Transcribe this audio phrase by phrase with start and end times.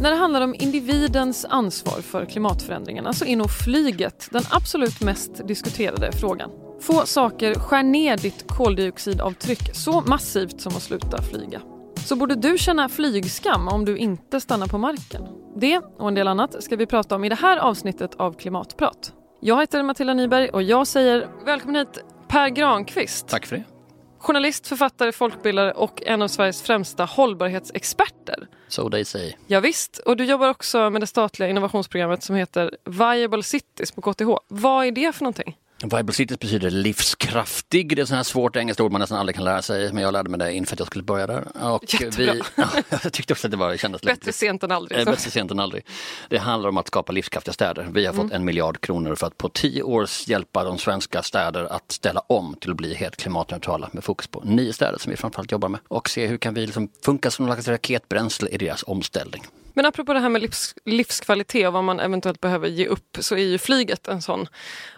[0.00, 5.48] När det handlar om individens ansvar för klimatförändringarna så är nog flyget den absolut mest
[5.48, 6.50] diskuterade frågan.
[6.80, 11.60] Få saker skär ner ditt koldioxidavtryck så massivt som att sluta flyga.
[11.96, 15.22] Så borde du känna flygskam om du inte stannar på marken?
[15.56, 19.12] Det och en del annat ska vi prata om i det här avsnittet av Klimatprat.
[19.40, 23.28] Jag heter Matilda Nyberg och jag säger välkommen hit Per Granqvist.
[23.28, 23.79] Tack för det.
[24.20, 28.46] Journalist, författare, folkbildare och en av Sveriges främsta hållbarhetsexperter.
[28.68, 29.32] So they say.
[29.46, 29.98] Ja, visst.
[29.98, 34.28] och du jobbar också med det statliga innovationsprogrammet som heter Viable Cities på KTH.
[34.48, 35.56] Vad är det för någonting?
[35.82, 37.96] Viable Cities betyder livskraftig.
[37.96, 39.92] Det är ett här svårt engelskt ord man nästan aldrig kan lära sig.
[39.92, 41.44] Men jag lärde mig det inför att jag skulle börja där.
[41.74, 41.84] Och
[42.16, 42.68] vi, ja,
[43.02, 45.00] jag tyckte också att det var, kändes Bättre lite, sent än aldrig.
[45.00, 45.10] Så.
[45.10, 45.84] Bättre sent än aldrig.
[46.28, 47.88] Det handlar om att skapa livskraftiga städer.
[47.92, 48.36] Vi har fått mm.
[48.36, 52.54] en miljard kronor för att på tio år hjälpa de svenska städer att ställa om
[52.60, 55.80] till att bli helt klimatneutrala med fokus på nio städer som vi framförallt jobbar med.
[55.88, 59.44] Och se hur kan vi liksom funka som någon slags raketbränsle i deras omställning.
[59.74, 63.34] Men apropå det här med livs, livskvalitet och vad man eventuellt behöver ge upp så
[63.34, 64.48] är ju flyget en sån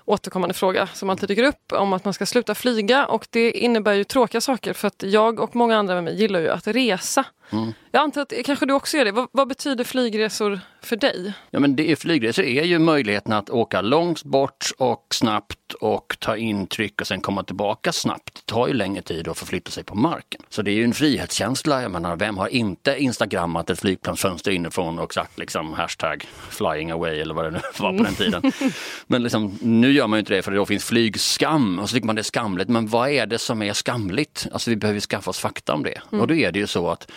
[0.05, 3.93] återkommande fråga som alltid dyker upp om att man ska sluta flyga och det innebär
[3.93, 7.25] ju tråkiga saker för att jag och många andra med mig gillar ju att resa.
[7.53, 7.73] Mm.
[7.91, 9.13] Jag antar att kanske du också gör det.
[9.13, 11.33] Vad, vad, betyder flygresor för dig?
[11.51, 16.17] Ja, men det är, flygresor är ju möjligheten att åka långt bort och snabbt och
[16.19, 18.35] ta intryck och sen komma tillbaka snabbt.
[18.35, 20.43] Det tar ju längre tid att förflytta sig på marken.
[20.49, 21.83] Så det är ju en frihetskänsla.
[21.83, 27.21] Jag menar, vem har inte instagrammat ett flygplansfönster inifrån och sagt liksom hashtag flying away
[27.21, 28.53] eller vad det nu var på den tiden.
[29.07, 32.07] men liksom, nu gör man ju inte det för det finns flygskam och så tycker
[32.07, 32.69] man det är skamligt.
[32.69, 34.47] Men vad är det som är skamligt?
[34.53, 36.01] Alltså vi behöver skaffa oss fakta om det.
[36.13, 36.21] Mm.
[36.21, 37.11] Och då är det ju så att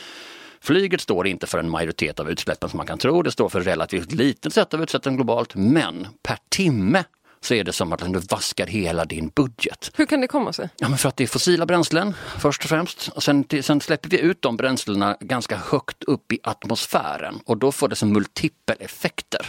[0.61, 3.21] Flyget står inte för en majoritet av utsläppen som man kan tro.
[3.21, 5.55] Det står för relativt litet sätt av utsläppen globalt.
[5.55, 7.03] Men per timme
[7.41, 9.91] så är det som att du vaskar hela din budget.
[9.95, 10.69] Hur kan det komma sig?
[10.77, 13.07] Ja, men för att det är fossila bränslen först och främst.
[13.07, 17.71] Och sen, sen släpper vi ut de bränslena ganska högt upp i atmosfären och då
[17.71, 19.45] får det som multipeleffekter.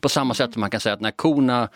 [0.00, 1.68] På samma sätt som man kan säga att när korna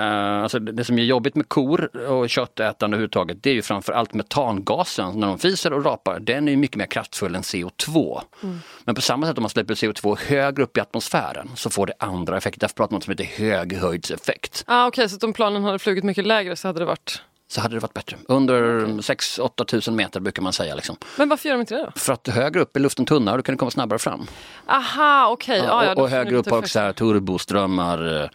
[0.00, 5.20] alltså det som är jobbigt med kor och köttätande överhuvudtaget det är ju framförallt metangasen
[5.20, 6.20] när de fiser och rapar.
[6.20, 8.20] Den är mycket mer kraftfull än CO2.
[8.42, 8.60] Mm.
[8.84, 11.92] Men på samma sätt om man släpper CO2 högre upp i atmosfären så får det
[11.98, 12.60] andra effekter.
[12.60, 14.64] Därför pratar man om som heter höghöjdseffekt.
[14.66, 17.60] Ah, Okej, okay, så om planen hade flugit mycket lägre så hade det varit så
[17.60, 18.16] hade det varit bättre.
[18.28, 20.74] Under 6-8 tusen meter brukar man säga.
[20.74, 20.96] Liksom.
[21.18, 21.92] Men varför gör de inte det då?
[22.00, 24.26] För att högre upp är luften tunnare och då kan komma snabbare fram.
[24.66, 25.60] Aha, okej.
[25.60, 25.86] Okay.
[25.86, 28.30] Ja, och, och högre upp har också turboströmmar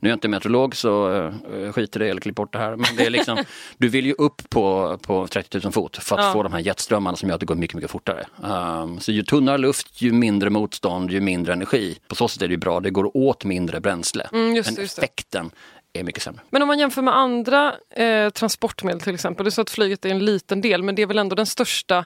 [0.00, 2.76] nu är jag inte meteorolog så uh, skit i det eller klipp bort det här.
[2.76, 3.44] Men det är liksom,
[3.78, 6.32] du vill ju upp på, på 30 000 fot för att ja.
[6.32, 8.26] få de här jetströmmarna som gör att det går mycket, mycket fortare.
[8.42, 11.98] Um, så ju tunnare luft, ju mindre motstånd, ju mindre energi.
[12.08, 14.28] På så sätt är det ju bra, det går åt mindre bränsle.
[14.32, 15.50] Mm, just, Men just effekten
[15.92, 16.40] är mycket sämre.
[16.50, 19.44] Men om man jämför med andra eh, transportmedel till exempel.
[19.44, 22.04] Du sa att flyget är en liten del men det är väl ändå den största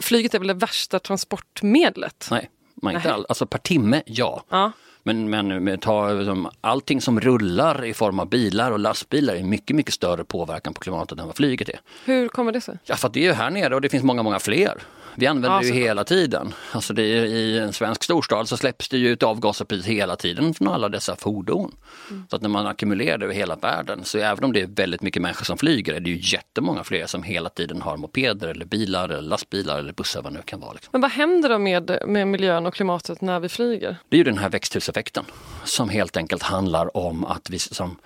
[0.00, 2.28] Flyget är väl det värsta transportmedlet?
[2.30, 2.50] Nej,
[2.82, 4.44] man inte all, alltså per timme ja.
[4.48, 4.72] ja.
[5.02, 9.76] Men, men ta, liksom, allting som rullar i form av bilar och lastbilar är mycket,
[9.76, 11.80] mycket större påverkan på klimatet än vad flyget är.
[12.04, 12.78] Hur kommer det sig?
[12.84, 14.78] Ja, för det är ju här nere och det finns många, många fler.
[15.18, 16.54] Vi använder ja, det ju hela tiden.
[16.72, 20.16] Alltså det är, I en svensk storstad så släpps det ju ut avgaser precis hela
[20.16, 21.76] tiden från alla dessa fordon.
[22.10, 22.24] Mm.
[22.30, 25.02] Så att när man ackumulerar det över hela världen så även om det är väldigt
[25.02, 28.64] mycket människor som flyger är det ju jättemånga fler som hela tiden har mopeder eller
[28.64, 30.72] bilar eller lastbilar eller bussar vad det nu kan vara.
[30.72, 30.90] Liksom.
[30.92, 33.96] Men vad händer då med, med miljön och klimatet när vi flyger?
[34.08, 35.24] Det är ju den här växthuseffekten
[35.64, 37.96] som helt enkelt handlar om att vi som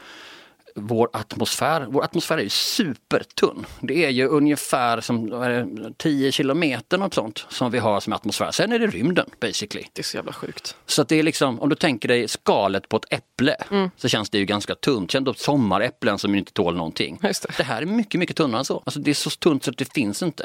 [0.74, 3.66] vår atmosfär, vår atmosfär är ju supertunn.
[3.80, 8.50] Det är ju ungefär som 10 kilometer något sånt som vi har som atmosfär.
[8.50, 9.84] Sen är det rymden basically.
[9.92, 10.76] Det är så jävla sjukt.
[10.86, 13.90] Så det är liksom, om du tänker dig skalet på ett äpple mm.
[13.96, 15.10] så känns det ju ganska tunt.
[15.10, 17.18] Känn då sommaräpplen som inte tål någonting.
[17.22, 17.56] Det.
[17.56, 17.62] det.
[17.62, 18.82] här är mycket, mycket tunnare än så.
[18.86, 20.44] Alltså det är så tunt så att det finns inte.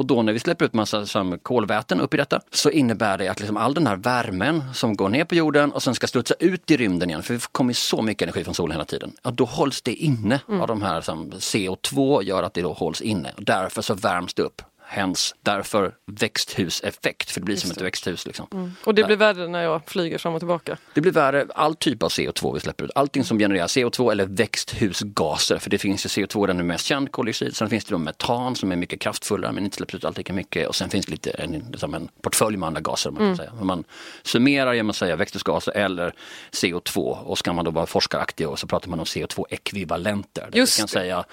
[0.00, 3.28] Och då när vi släpper ut massa som kolväten upp i detta så innebär det
[3.28, 6.34] att liksom all den här värmen som går ner på jorden och sen ska studsa
[6.38, 9.12] ut i rymden igen, för det kommer så mycket energi från solen hela tiden.
[9.22, 10.60] Ja, då hålls det inne mm.
[10.60, 13.32] av de här som CO2 gör att det då hålls inne.
[13.36, 14.62] Och därför så värms det upp
[14.92, 18.26] Hens därför växthuseffekt, för det blir Just som ett växthus.
[18.26, 18.46] Liksom.
[18.52, 18.72] Mm.
[18.84, 20.76] Och det blir värre när jag flyger fram och tillbaka?
[20.94, 22.90] Det blir värre, all typ av CO2 vi släpper ut.
[22.94, 27.12] Allting som genererar CO2 eller växthusgaser, för det finns ju CO2, den är mest känd,
[27.12, 27.56] koldioxid.
[27.56, 30.32] Sen finns det då metan som är mycket kraftfullare men inte släpper ut allt lika
[30.32, 30.68] mycket.
[30.68, 33.10] Och sen finns det lite en, liksom en portfölj med andra gaser.
[33.10, 33.36] Man, kan mm.
[33.36, 33.52] säga.
[33.56, 33.84] Men man
[34.22, 36.14] summerar genom att säga växthusgaser eller
[36.52, 40.48] CO2 och ska man då vara forskaraktig så pratar man om CO2-ekvivalenter.
[40.52, 41.24] Just kan säga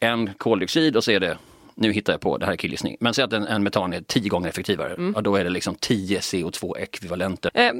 [0.00, 1.38] en koldioxid och så är det
[1.80, 4.00] nu hittar jag på, det här är killgissning, men säg att en, en metan är
[4.00, 4.94] tio gånger effektivare.
[4.94, 5.14] Mm.
[5.14, 7.50] Och då är det liksom 10 CO2-ekvivalenter.
[7.54, 7.72] Eh,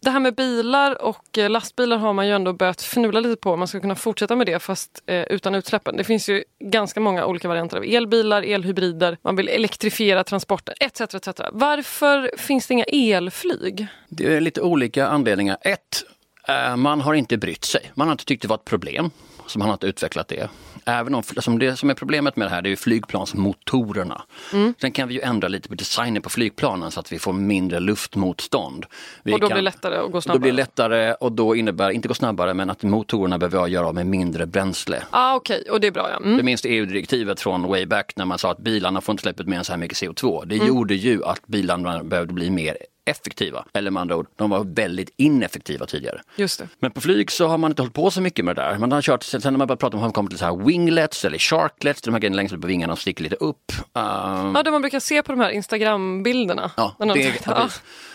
[0.00, 3.56] Det här med bilar och eh, lastbilar har man ju ändå börjat fnula lite på.
[3.56, 5.96] Man ska kunna fortsätta med det fast eh, utan utsläppen.
[5.96, 11.00] Det finns ju ganska många olika varianter av elbilar, elhybrider, man vill elektrifiera transporten etc.
[11.00, 11.28] etc.
[11.52, 13.86] Varför finns det inga elflyg?
[14.08, 15.56] Det är lite olika anledningar.
[15.60, 16.04] Ett,
[16.48, 17.90] eh, man har inte brytt sig.
[17.94, 19.10] Man har inte tyckt det var ett problem,
[19.46, 20.48] så man har utvecklat det.
[20.84, 24.22] Även om alltså det som är problemet med det här det är ju flygplansmotorerna.
[24.52, 24.74] Mm.
[24.80, 27.80] Sen kan vi ju ändra lite på designen på flygplanen så att vi får mindre
[27.80, 28.86] luftmotstånd.
[29.22, 30.38] Vi och då kan, blir det lättare att gå snabbare?
[30.38, 33.86] Då blir det lättare och då innebär, inte gå snabbare, men att motorerna behöver göra
[33.86, 35.02] av med mindre bränsle.
[35.10, 35.72] Ah, Okej, okay.
[35.72, 36.16] och det är bra ja.
[36.16, 36.36] Mm.
[36.36, 39.48] Du minns EU-direktivet från way back när man sa att bilarna får inte släppa ut
[39.48, 40.46] mer än så här mycket CO2.
[40.46, 40.68] Det mm.
[40.68, 42.76] gjorde ju att bilarna behövde bli mer
[43.06, 43.64] effektiva.
[43.72, 46.20] Eller med andra ord, de var väldigt ineffektiva tidigare.
[46.36, 46.68] Just det.
[46.78, 48.78] Men på flyg så har man inte hållit på så mycket med det där.
[48.78, 50.56] Man har kört, sen när man börjar prata om att man kommer till så här
[50.56, 53.72] winglets eller sharklets, de här grejerna längst upp på vingarna och sticker lite upp.
[53.78, 56.70] Um, ja, det man brukar se på de här Instagram-bilderna.
[56.76, 57.68] Ja, det, är, ja.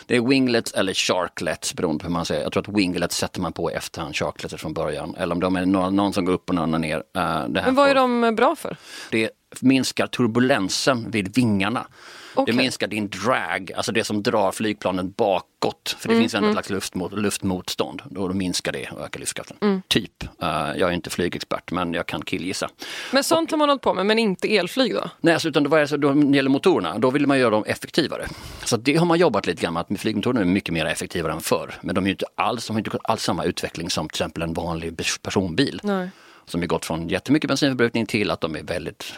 [0.05, 2.41] det är winglets eller sharklets beroende på hur man säger.
[2.43, 5.15] Jag tror att winglets sätter man på efterhand, sharklets från början.
[5.15, 6.97] Eller om de är någon, någon som går upp och någon ner.
[6.97, 8.77] Uh, Men vad är de bra för?
[9.09, 9.29] Det
[9.59, 11.87] minskar turbulensen vid vingarna.
[12.35, 12.51] Okay.
[12.51, 15.95] Det minskar din drag, alltså det som drar flygplanen bakåt.
[15.99, 16.57] För det mm, finns ändå mm.
[16.57, 18.01] ett slags luftmot, luftmotstånd.
[18.05, 19.57] Då minskar det och ökar livskraften.
[19.61, 19.81] Mm.
[19.87, 20.23] Typ.
[20.23, 22.69] Uh, jag är inte flygexpert men jag kan killgissa.
[23.11, 25.09] Men sånt och, har man hållit på med men inte elflyg då?
[25.21, 27.49] Nej, alltså, utan det, var, alltså, då, när det gäller motorerna, då vill man göra
[27.49, 28.27] dem effektivare.
[28.63, 31.41] Så det har man jobbat lite grann med, att flygmotorerna är mycket mer effektivare än
[31.41, 31.73] förr.
[31.81, 34.53] Men de, är inte alls, de har inte alls samma utveckling som till exempel en
[34.53, 35.79] vanlig personbil.
[35.83, 36.09] Nej.
[36.45, 39.13] Som har gått från jättemycket bensinförbrukning till att de är väldigt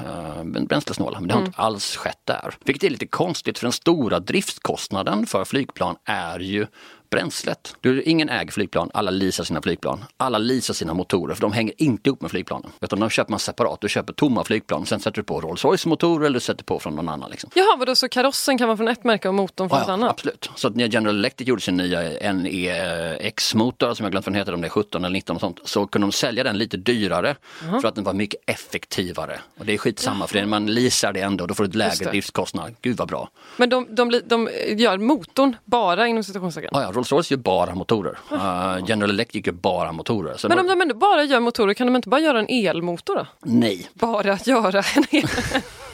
[0.00, 1.20] uh, bränslesnåla.
[1.20, 1.48] Men det har mm.
[1.48, 2.54] inte alls skett där.
[2.64, 6.66] Vilket är lite konstigt för den stora driftskostnaden för flygplan är ju
[7.12, 7.76] bränslet.
[7.80, 10.04] Du, ingen äger flygplan, alla leasar sina flygplan.
[10.16, 12.70] Alla leasar sina motorer för de hänger inte ihop med flygplanen.
[12.80, 13.80] Utan de köper man separat.
[13.80, 16.94] Du köper tomma flygplan, sen sätter du på Rolls Royce motorer eller sätter på från
[16.94, 17.30] någon annan.
[17.30, 17.50] Liksom.
[17.54, 20.10] Jaha, vadå så karossen kan vara från ett märke och motorn från ja, ett annat?
[20.10, 20.50] Absolut.
[20.54, 22.00] Så att när General Electric gjorde sin nya
[22.32, 25.60] NEX-motor, som jag glömt vad den heter, om det är 17 eller 19 och sånt,
[25.64, 27.80] så kunde de sälja den lite dyrare uh-huh.
[27.80, 29.40] för att den var mycket effektivare.
[29.58, 30.28] Och det är skitsamma, uh-huh.
[30.28, 32.74] för man leasar det ändå, då får du ett lägre driftskostnad.
[32.82, 33.30] Gud vad bra.
[33.56, 34.48] Men de, de, de, de
[34.82, 36.70] gör motorn bara inom citationstecken?
[36.72, 38.18] Ja, ja, Rolls Royce gör bara motorer.
[38.32, 40.36] Uh, General Electric gör bara motorer.
[40.36, 43.16] Så men om de ändå bara gör motorer, kan de inte bara göra en elmotor
[43.16, 43.26] då?
[43.40, 43.88] Nej.
[43.94, 45.28] Bara göra en el...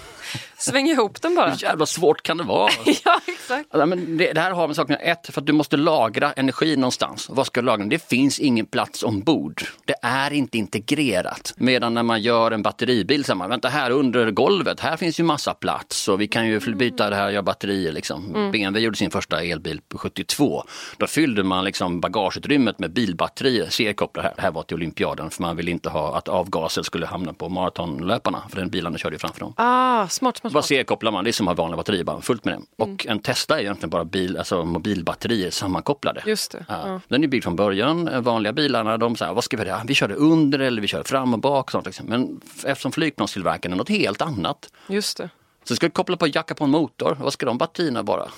[0.58, 1.50] Sväng ihop den bara.
[1.50, 2.70] Hur jävla svårt kan det vara?
[3.04, 3.66] ja, exakt.
[3.70, 6.76] Alltså, men det, det, här har med sakerna ett, för att du måste lagra energi
[6.76, 7.26] någonstans.
[7.30, 7.84] Vad ska du lagra?
[7.84, 9.62] Det finns ingen plats ombord.
[9.84, 11.54] Det är inte integrerat.
[11.56, 15.24] Medan när man gör en batteribil, så man, vänta här under golvet, här finns ju
[15.24, 17.92] massa plats och vi kan ju byta det här och göra batterier.
[17.92, 18.34] Liksom.
[18.34, 18.52] Mm.
[18.52, 20.64] BMW gjorde sin första elbil på 72.
[20.96, 24.32] Då fyllde man liksom bagageutrymmet med bilbatterier, seriekopplar här.
[24.36, 27.48] Det här var till olympiaden för man ville inte ha att avgaser skulle hamna på
[27.48, 29.54] maratonlöparna för den bilarna körde ju framför dem.
[29.56, 32.44] Ah, smart, smart vad C-kopplar man, det är som att ha vanliga batterier, bara fullt
[32.44, 32.60] med det.
[32.76, 32.98] Och mm.
[33.06, 36.22] en Tesla är egentligen bara bil, alltså mobilbatterier sammankopplade.
[36.26, 36.64] Just det.
[36.68, 36.88] Ja.
[36.88, 37.00] Ja.
[37.08, 39.82] Den är byggd från början, vanliga bilarna, de säger vad ska vi göra?
[39.86, 41.70] Vi kör det under eller vi kör fram och bak.
[41.70, 42.06] Sånt liksom.
[42.06, 44.72] Men eftersom flygplanstillverkaren är något helt annat.
[44.86, 45.30] Just det.
[45.64, 48.28] Så ska du koppla på jacka på en motor, vad ska de batterierna vara?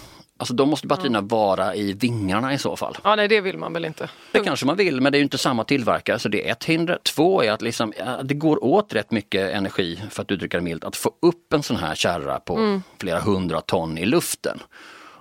[0.40, 1.28] Alltså då måste batterierna mm.
[1.28, 2.96] vara i vingarna i så fall.
[3.04, 4.08] Ja, nej det vill man väl inte.
[4.32, 6.98] Det kanske man vill men det är inte samma tillverkare så det är ett hinder.
[7.02, 7.92] Två är att liksom,
[8.22, 11.62] det går åt rätt mycket energi för att uttrycka det milt att få upp en
[11.62, 12.82] sån här kärra på mm.
[12.98, 14.58] flera hundra ton i luften.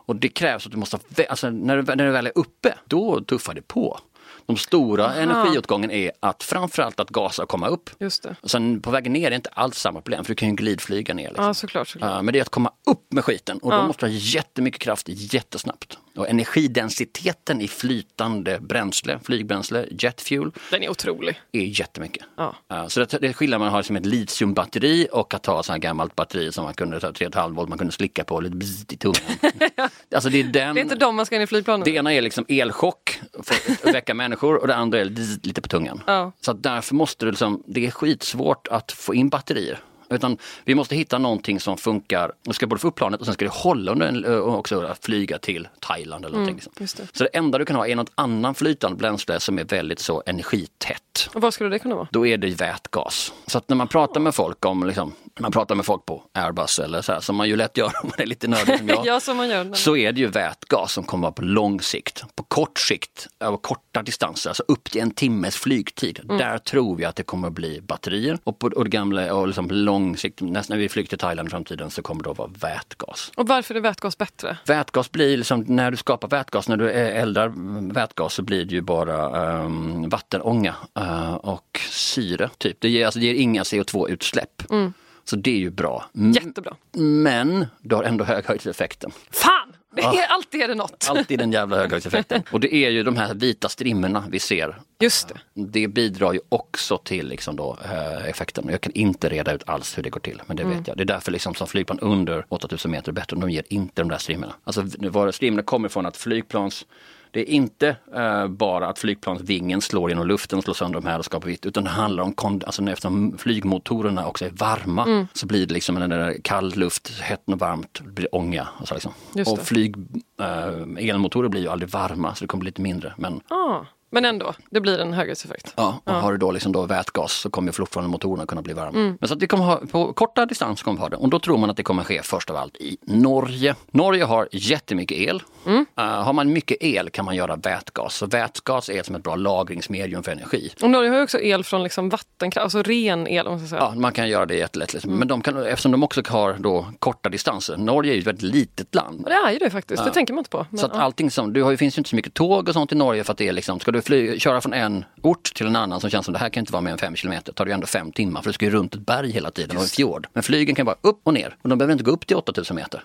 [0.10, 0.98] Och det krävs att du måste,
[1.30, 4.00] alltså när du, när du väl är uppe, då tuffar det på.
[4.50, 5.14] De stora Aha.
[5.14, 7.90] energiåtgången är att framförallt att gasa och komma upp.
[8.00, 8.36] Just det.
[8.44, 11.14] sen på vägen ner är det inte alls samma problem för du kan ju glidflyga
[11.14, 11.28] ner.
[11.28, 11.46] Liksom.
[11.46, 12.12] Ja, såklart, såklart.
[12.12, 13.78] Uh, men det är att komma upp med skiten och ja.
[13.78, 15.98] då måste du ha jättemycket kraft jättesnabbt.
[16.20, 20.52] Och energidensiteten i flytande bränsle, flygbränsle, jetfuel.
[20.72, 21.42] Den är otrolig.
[21.52, 22.24] Är jättemycket.
[22.38, 22.56] Ja.
[22.88, 26.52] Så det, är skillnad man har som ett litiumbatteri och att ha ett gammalt batteri
[26.52, 29.22] som man kunde ta 3,5 volt, man kunde slicka på lite bzzt i tungan.
[30.16, 31.86] alltså det, är den, det är inte de man ska in i flygplanen.
[31.86, 35.06] Det ena är liksom elchock för att väcka människor och det andra är
[35.46, 36.04] lite på tungan.
[36.08, 36.32] Ja.
[36.42, 39.80] Så därför måste du liksom, det är skitsvårt att få in batterier.
[40.10, 42.32] Utan vi måste hitta någonting som funkar.
[42.44, 45.38] Vi ska både få upp planet och sen ska det hålla under och också flyga
[45.38, 46.62] till Thailand eller någonting.
[46.66, 47.08] Mm, liksom.
[47.14, 50.24] Så det enda du kan ha är något annan flytande bränsle som är väldigt så
[50.26, 51.30] energitätt.
[51.34, 52.08] Och vad skulle det kunna vara?
[52.12, 53.34] Då är det vätgas.
[53.50, 56.80] Så att när man pratar med folk om liksom, man pratar med folk på Airbus
[56.80, 59.02] eller så här, som man ju lätt gör om man är lite nördig som jag.
[59.06, 59.74] ja, som man gör.
[59.74, 62.24] Så är det ju vätgas som kommer vara på lång sikt.
[62.36, 66.20] På kort sikt, över korta distanser, alltså upp till en timmes flygtid.
[66.24, 66.38] Mm.
[66.38, 68.40] Där tror vi att det kommer bli batterier.
[68.44, 71.48] Och på och det gamla och liksom lång sikt, nästan när vi flyger till Thailand
[71.48, 73.32] i framtiden så kommer det att vara vätgas.
[73.36, 74.58] Och varför är vätgas bättre?
[74.66, 77.54] Vätgas blir liksom, när du skapar vätgas, när du eldar
[77.94, 82.50] vätgas så blir det ju bara um, vattenånga uh, och syre.
[82.58, 82.78] Typ.
[82.82, 84.72] Det ger, alltså, det ger inga CO2-utsläpp.
[84.72, 84.94] Mm.
[85.24, 86.06] Så det är ju bra.
[86.14, 86.76] Jättebra.
[86.98, 89.12] Men du har ändå höghöjdseffekten.
[89.32, 89.76] Fan!
[89.96, 91.08] Är, Alltid är det något.
[91.10, 92.44] Alltid den jävla höghöjdseffekten.
[92.52, 94.76] Och det är ju de här vita strimmorna vi ser.
[95.00, 95.36] Just det.
[95.54, 98.68] Det bidrar ju också till liksom då, eh, effekten.
[98.72, 100.98] Jag kan inte reda ut alls hur det går till, men det vet jag.
[100.98, 104.10] Det är därför liksom som flygplan under 8000 meter är bättre, de ger inte de
[104.10, 104.54] där strimmorna.
[104.64, 106.86] Alltså var strimmorna kommer ifrån att flygplans
[107.32, 111.20] det är inte eh, bara att flygplansvingen slår genom luften och slår sönder de här
[111.20, 112.34] och skapar vitt utan det handlar om,
[112.66, 117.44] alltså eftersom flygmotorerna också är varma så blir det liksom en där kall luft, hett
[117.46, 118.68] och varmt, blir ånga.
[118.80, 119.14] Och, så liksom.
[119.48, 119.96] Och flyg,
[120.42, 123.14] eh, elmotorer blir ju aldrig varma så det kommer bli lite mindre.
[123.18, 123.86] Men Ah.
[124.12, 125.74] Men ändå, det blir en höghöjdseffekt.
[125.76, 129.00] Ja, och har du då, liksom då vätgas så kommer fortfarande motorerna kunna bli varma.
[129.00, 129.18] Mm.
[129.20, 131.40] Men så att vi kommer ha, på korta distans kommer vi ha det och då
[131.40, 133.76] tror man att det kommer ske först av allt i Norge.
[133.92, 135.44] Norge har jättemycket el.
[135.66, 135.79] Mm.
[136.00, 138.16] Eh, har man mycket el kan man göra vätgas.
[138.16, 140.74] Så vätgas är som ett bra lagringsmedium för energi.
[140.82, 143.70] Och Norge har ju också el från liksom vattenkraft, alltså ren el om man ska
[143.70, 143.82] säga.
[143.82, 144.94] Ja, man kan göra det jättelätt.
[144.94, 145.10] Liksom.
[145.10, 145.20] Mm.
[145.20, 147.78] Men de kan, eftersom de också har då korta distanser.
[147.78, 149.26] Norge är ju ett väldigt litet land.
[149.26, 150.66] Det är ju det faktiskt, det tänker man inte på.
[150.70, 151.02] Men, Så att ja.
[151.02, 153.24] allting som, du har ju, finns ju inte så mycket tåg och sånt i Norge
[153.24, 156.00] för att det är liksom, ska du fly, köra från en ort till en annan
[156.00, 157.74] som känns som det här kan inte vara mer än fem kilometer, tar det ju
[157.74, 160.28] ändå fem timmar för du ska ju runt ett berg hela tiden och en fjord.
[160.34, 162.76] Men flygen kan bara upp och ner och de behöver inte gå upp till 8000
[162.76, 163.04] meter.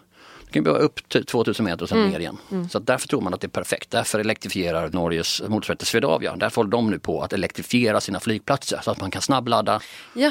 [0.54, 2.38] Kan ju bara upp till 2000 meter och sen ner igen.
[2.70, 3.90] Så att därför tror man att det är perfekt.
[3.90, 6.36] Därför elektrifierar Norges motsvarighet till Swedavia.
[6.36, 9.80] Därför håller de nu på att elektrifiera sina flygplatser så att man kan snabbladda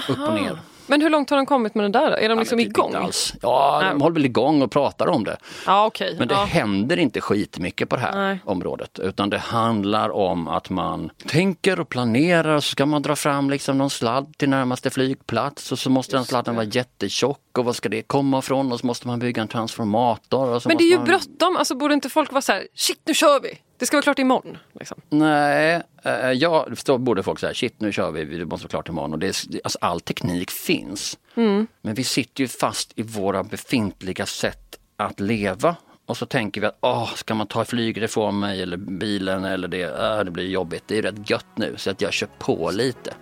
[0.10, 0.60] upp och ner.
[0.88, 2.12] Men hur långt har de kommit med det där?
[2.12, 2.96] Är de liksom typ igång?
[2.96, 3.34] alls.
[3.42, 5.38] Ja, de håller väl igång och pratar om det.
[5.66, 6.16] Ja, okej.
[6.20, 6.44] Men det ja.
[6.44, 8.40] händer inte skitmycket på det här Nej.
[8.46, 9.00] området.
[9.00, 13.50] Utan det handlar om att man tänker och planerar och så ska man dra fram
[13.50, 17.74] liksom någon sladd till närmaste flygplats och så måste den sladden vara jättetjock och var
[17.74, 20.13] ska det komma ifrån och så måste man bygga en transformator.
[20.60, 21.06] Så Men det är ju man...
[21.06, 23.60] bråttom, alltså borde inte folk vara så här, shit nu kör vi!
[23.78, 24.58] Det ska vara klart imorgon.
[24.80, 25.02] Liksom.
[25.10, 28.90] Nej, eh, ja, då borde folk säga shit nu kör vi, det måste vara klart
[28.90, 29.14] imorgon.
[29.14, 31.18] Och det är, alltså, all teknik finns.
[31.82, 35.76] Men vi sitter ju fast i våra befintliga sätt att leva.
[36.06, 39.68] Och så tänker vi att åh, ska man ta flyget ifrån mig eller bilen eller
[39.68, 40.84] det, äh, det blir jobbigt.
[40.88, 43.14] Det är rätt gött nu så att jag kör på lite.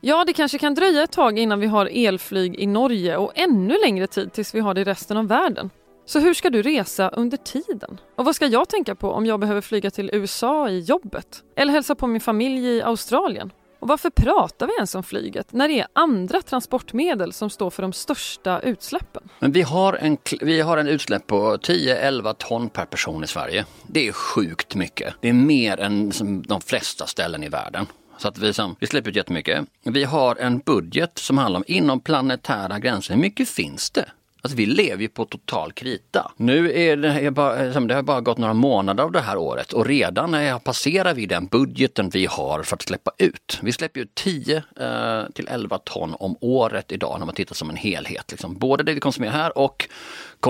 [0.00, 3.78] Ja, det kanske kan dröja ett tag innan vi har elflyg i Norge och ännu
[3.84, 5.70] längre tid tills vi har det i resten av världen.
[6.06, 8.00] Så hur ska du resa under tiden?
[8.16, 11.42] Och vad ska jag tänka på om jag behöver flyga till USA i jobbet?
[11.56, 13.52] Eller hälsa på min familj i Australien?
[13.80, 17.82] Och varför pratar vi ens om flyget när det är andra transportmedel som står för
[17.82, 19.28] de största utsläppen?
[19.38, 23.64] Men vi har en, vi har en utsläpp på 10-11 ton per person i Sverige.
[23.86, 25.14] Det är sjukt mycket.
[25.20, 27.86] Det är mer än som de flesta ställen i världen.
[28.18, 29.64] Så att vi, som, vi släpper ut jättemycket.
[29.82, 33.14] Vi har en budget som handlar om inom planetära gränser.
[33.14, 34.04] Hur mycket finns det?
[34.42, 36.32] Alltså vi lever ju på total krita.
[36.36, 39.72] Nu är det, är bara, det har bara gått några månader av det här året
[39.72, 43.58] och redan är, passerar vi den budgeten vi har för att släppa ut.
[43.62, 47.70] Vi släpper ut 10 eh, till 11 ton om året idag när man tittar som
[47.70, 48.30] en helhet.
[48.30, 48.58] Liksom.
[48.58, 49.88] Både det vi konsumerar här och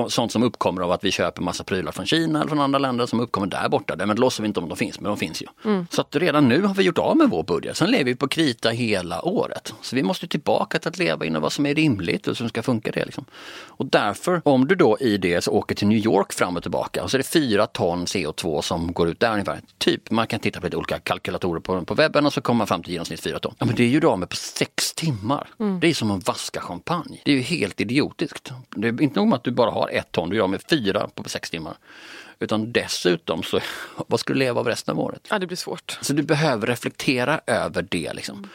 [0.08, 3.06] sånt som uppkommer av att vi köper massa prylar från Kina eller från andra länder
[3.06, 3.96] som uppkommer där borta.
[3.96, 5.46] Det, men låtsas vi inte om de finns, men de finns ju.
[5.90, 7.76] Så att redan nu har vi gjort av med vår budget.
[7.76, 9.74] Sen lever vi på krita hela året.
[9.82, 12.62] Så vi måste tillbaka till att leva inom vad som är rimligt och som ska
[12.62, 13.04] funka det.
[13.04, 13.24] Liksom.
[13.66, 17.02] Och därför, om du då i det så åker till New York fram och tillbaka
[17.02, 19.60] och så är det 4 ton CO2 som går ut där ungefär.
[19.78, 22.66] Typ, man kan titta på lite olika kalkylatorer på, på webben och så kommer man
[22.66, 23.54] fram till genomsnitt 4 ton.
[23.58, 25.48] Ja men det är ju då med på 6 timmar.
[25.80, 27.20] Det är som att vaska champagne.
[27.24, 28.52] Det är ju helt idiotiskt.
[28.68, 31.08] Det är inte nog med att du bara har ett ton, du gör med fyra
[31.14, 31.76] på 6 timmar.
[32.38, 33.60] Utan dessutom så,
[34.06, 35.26] vad ska du leva av resten av året?
[35.30, 35.98] Ja, det blir svårt.
[36.00, 38.12] Så du behöver reflektera över det.
[38.12, 38.48] Liksom.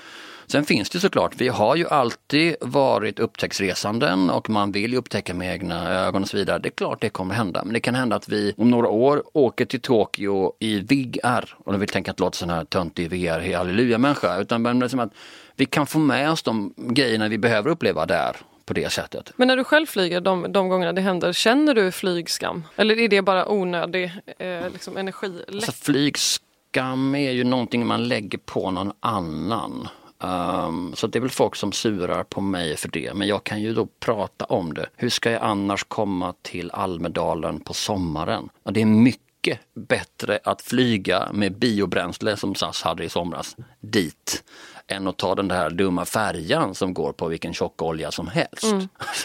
[0.53, 5.33] Sen finns det såklart, vi har ju alltid varit upptäcktsresanden och man vill ju upptäcka
[5.33, 6.59] med egna ögon och så vidare.
[6.59, 9.23] Det är klart det kommer hända, men det kan hända att vi om några år
[9.33, 11.55] åker till Tokyo i VR.
[11.57, 15.13] Och då vill tänka att låta sån här töntig VR, halleluja-människa, utan men liksom att
[15.55, 19.31] vi kan få med oss de grejerna vi behöver uppleva där på det sättet.
[19.35, 22.63] Men när du själv flyger de, de gångerna det händer, känner du flygskam?
[22.75, 25.53] Eller är det bara onödig eh, liksom energiläck?
[25.53, 29.87] Alltså flygskam är ju någonting man lägger på någon annan.
[30.23, 33.13] Um, så det är väl folk som surar på mig för det.
[33.13, 34.89] Men jag kan ju då prata om det.
[34.95, 38.49] Hur ska jag annars komma till Almedalen på sommaren?
[38.63, 44.43] Ja, det är mycket bättre att flyga med biobränsle som SAS hade i somras dit
[44.87, 48.65] än att ta den där dumma färjan som går på vilken tjockolja som helst.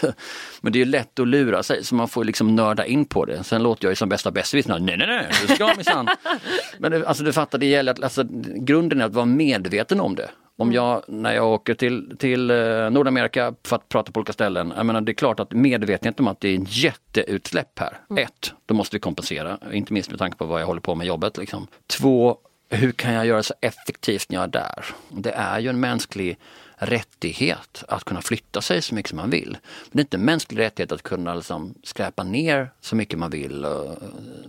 [0.61, 3.25] Men det är ju lätt att lura sig så man får liksom nörda in på
[3.25, 3.43] det.
[3.43, 4.85] Sen låter jag ju som bästa besserwissern.
[4.85, 6.07] Nej, nej, nej, du ska minsann.
[6.77, 8.23] Men det, alltså, du fattar, det gäller att alltså,
[8.55, 10.29] grunden är att vara medveten om det.
[10.59, 14.73] Om jag, när jag åker till, till eh, Nordamerika för att prata på olika ställen,
[14.75, 17.97] jag menar det är klart att medvetenhet om att det är en jätteutsläpp här.
[18.17, 21.07] Ett, då måste vi kompensera, inte minst med tanke på vad jag håller på med
[21.07, 21.37] jobbet.
[21.37, 21.67] Liksom.
[21.87, 22.37] Två,
[22.69, 24.85] hur kan jag göra så effektivt när jag är där?
[25.09, 26.37] Det är ju en mänsklig
[26.75, 29.57] rättighet att kunna flytta sig så mycket som man vill.
[29.61, 33.29] Men det är inte en mänsklig rättighet att kunna liksom skräpa ner så mycket man
[33.29, 33.65] vill.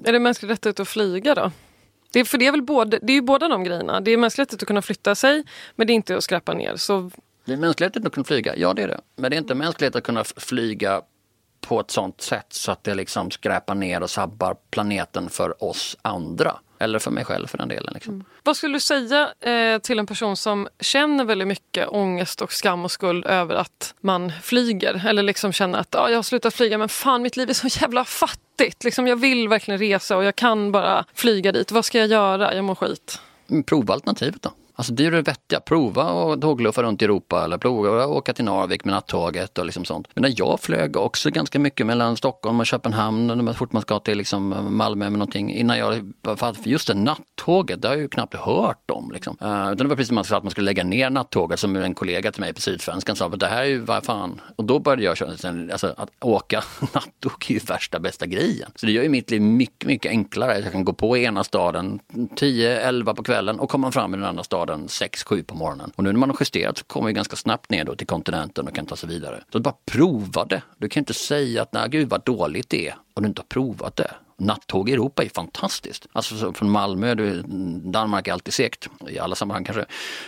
[0.05, 1.51] Är det mänsklig rättighet att flyga då?
[2.13, 4.01] Det är, för det är väl både, det är ju båda de grejerna.
[4.01, 5.45] Det är mänsklig att kunna flytta sig
[5.77, 6.77] men det är inte att skräpa ner.
[6.77, 7.11] Så...
[7.45, 9.01] Det är mänsklig att kunna flyga, ja det är det.
[9.17, 11.03] Men det är inte mänskligt att kunna flyga
[11.61, 15.97] på ett sånt sätt så att det liksom skräpar ner och sabbar planeten för oss
[16.03, 16.57] andra.
[16.81, 17.95] Eller för mig själv för den delen.
[17.95, 18.15] Liksom.
[18.15, 18.27] Mm.
[18.43, 22.85] Vad skulle du säga eh, till en person som känner väldigt mycket ångest och skam
[22.85, 25.07] och skuld över att man flyger?
[25.07, 27.67] Eller liksom känner att ah, jag har slutat flyga men fan mitt liv är så
[27.81, 28.85] jävla fattigt.
[28.85, 31.73] Liksom, jag vill verkligen resa och jag kan bara flyga dit.
[31.73, 32.55] Vad ska jag göra?
[32.55, 33.21] Jag mår skit.
[33.51, 34.51] Mm, prova alternativet då.
[34.81, 35.61] Alltså det är det vettiga.
[35.61, 39.65] Prova och tågluffa runt i Europa eller prova att åka till Narvik med nattåget och
[39.65, 40.09] liksom sånt.
[40.15, 44.19] Men jag flög också ganska mycket mellan Stockholm och Köpenhamn så fort man ska till
[44.19, 45.55] liksom eh, Malmö med någonting.
[45.55, 49.11] Innan jag, för just det nattåget, det har jag ju knappt hört om.
[49.13, 49.37] Liksom.
[49.43, 51.95] Uh, det var precis som man sa att man skulle lägga ner nattåget som en
[51.95, 54.41] kollega till mig på Sydsvenskan sa, det här är ju vad fan.
[54.57, 55.31] Och då började jag köra,
[55.73, 56.63] alltså att åka
[56.95, 58.71] nattåg är ju värsta bästa grejen.
[58.75, 60.59] Så det gör ju mitt liv mycket, mycket enklare.
[60.59, 64.45] Jag kan gå på ena staden 10-11 på kvällen och komma fram i den andra
[64.45, 65.93] staden den 6-7 på morgonen.
[65.97, 68.69] Och nu när man har justerat så kommer vi ganska snabbt ner då till kontinenten
[68.69, 69.45] och kan ta sig vidare.
[69.53, 70.63] Så bara prova det.
[70.79, 73.47] Du kan inte säga att nej gud vad dåligt det är om du inte har
[73.47, 74.11] provat det
[74.41, 76.07] nattåg i Europa är fantastiskt.
[76.13, 77.15] Alltså från Malmö,
[77.85, 79.85] Danmark är alltid segt i alla sammanhang kanske.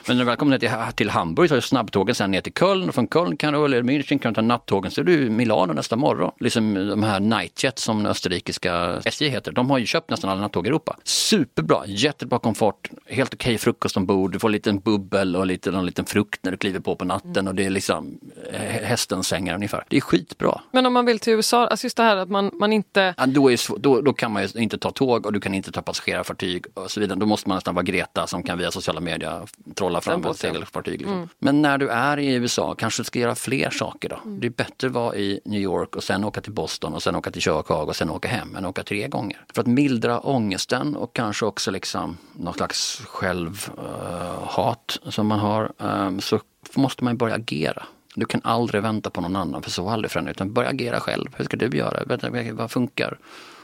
[0.07, 2.53] Men när du väl kommer ner till, till Hamburg så är snabbtågen sen ner till
[2.53, 5.27] Köln och från Köln kan du, eller München kan du ta nattågen så är du
[5.27, 6.33] i Milano nästa morgon.
[6.41, 10.67] Liksom de här Nightjet som österrikiska SJ heter, de har ju köpt nästan alla nattåg
[10.67, 10.97] i Europa.
[11.05, 15.87] Superbra, jättebra komfort, helt okej frukost ombord, du får en liten bubbel och lite, en
[15.87, 18.19] liten frukt när du kliver på på natten och det är liksom
[18.53, 19.85] eh, hästens sängar ungefär.
[19.89, 20.61] Det är skitbra.
[20.73, 23.15] Men om man vill till USA, alltså just det här att man, man inte...
[23.19, 25.73] Ja, då, är, då, då kan man ju inte ta tåg och du kan inte
[25.73, 27.19] ta passagerarfartyg och så vidare.
[27.19, 30.99] Då måste man nästan vara Greta som kan via sociala medier trolla fram ett segelfartyg.
[30.99, 31.17] Liksom.
[31.17, 31.29] Mm.
[31.39, 34.19] Men när du är i USA kanske du ska göra fler saker då.
[34.25, 34.41] Mm.
[34.41, 37.17] Det är bättre att vara i New York och sen åka till Boston och sen
[37.17, 39.45] åka till Chicago och sen åka hem än åka tre gånger.
[39.55, 45.73] För att mildra ångesten och kanske också liksom någon slags självhat uh, som man har
[45.79, 46.41] um, så
[46.75, 47.83] måste man börja agera.
[48.15, 51.01] Du kan aldrig vänta på någon annan för så har aldrig förändrat utan börja agera
[51.01, 51.29] själv.
[51.37, 52.19] Hur ska du göra?
[52.53, 53.19] Vad funkar?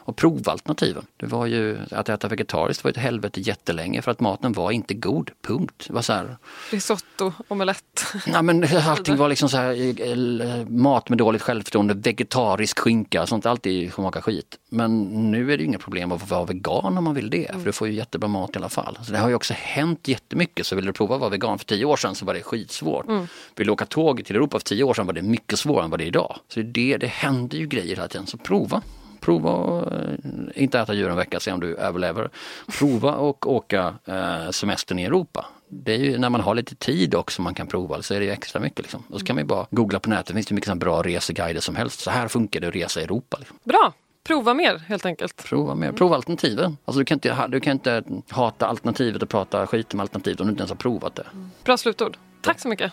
[0.09, 1.07] Och prova alternativen.
[1.17, 4.95] Det var ju, att äta vegetariskt var ett helvete jättelänge för att maten var inte
[4.95, 5.85] god, punkt.
[5.87, 6.37] Det var så här,
[6.71, 8.05] Risotto, omelett.
[8.27, 13.93] Nej men allting var liksom så här, mat med dåligt självförtroende, vegetarisk skinka, sånt alltid
[13.93, 14.59] smaka skit.
[14.69, 17.61] Men nu är det inga problem att vara vegan om man vill det, mm.
[17.61, 18.99] för du får ju jättebra mat i alla fall.
[19.03, 21.67] Så det har ju också hänt jättemycket, så vill du prova att vara vegan för
[21.67, 23.09] tio år sedan så var det skitsvårt.
[23.09, 23.27] Mm.
[23.57, 25.91] Vill du åka tåg till Europa för tio år sedan var det mycket svårare än
[25.91, 26.37] vad det är idag.
[26.49, 28.83] Så det, det händer ju grejer hela tiden, så prova
[29.29, 32.31] prova att eh, inte äta djur en vecka, se om du överlever.
[32.79, 35.47] Prova och åka eh, semestern i Europa.
[35.69, 38.31] Det är ju när man har lite tid också man kan prova, så är det
[38.31, 38.79] extra mycket.
[38.79, 39.03] Liksom.
[39.11, 41.77] Och så kan man bara googla på nätet, det finns det mycket bra reseguider som
[41.77, 42.01] helst.
[42.01, 43.37] Så här funkar det att resa i Europa.
[43.39, 43.57] Liksom.
[43.65, 43.93] Bra!
[44.25, 45.45] Prova mer helt enkelt.
[45.45, 46.77] Prova mer, prova alternativen.
[46.85, 50.47] Alltså, du, kan inte, du kan inte hata alternativet och prata skit om alternativet om
[50.47, 51.27] du inte ens har provat det.
[51.65, 52.17] Bra slutord.
[52.43, 52.93] Tack så mycket.